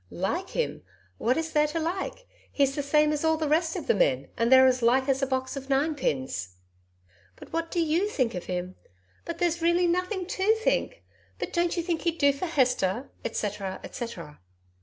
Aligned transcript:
"Like 0.09 0.49
him? 0.49 0.81
What 1.19 1.37
is 1.37 1.51
there 1.51 1.67
to 1.67 1.79
like? 1.79 2.25
He's 2.51 2.73
the 2.73 2.81
same 2.81 3.11
as 3.13 3.23
all 3.23 3.37
the 3.37 3.47
rest 3.47 3.75
of 3.75 3.85
the 3.85 3.93
men, 3.93 4.29
and 4.35 4.51
they're 4.51 4.65
as 4.65 4.81
like 4.81 5.07
as 5.07 5.21
a 5.21 5.27
box 5.27 5.55
of 5.55 5.69
ninepins..." 5.69 6.55
"But 7.35 7.53
what 7.53 7.69
do 7.69 7.79
you 7.79 8.07
think 8.09 8.33
of 8.33 8.45
him...?" 8.45 8.73
"But 9.25 9.39
really 9.61 9.85
there's 9.85 9.89
nothing 9.93 10.25
to 10.25 10.55
think"... 10.55 11.03
"But 11.37 11.53
don't 11.53 11.77
you 11.77 11.83
think 11.83 12.01
he'd 12.01 12.17
do 12.17 12.33
for 12.33 12.47
Hester?" 12.47 13.11
etcetera, 13.23 13.79
etcetera. 13.83 14.39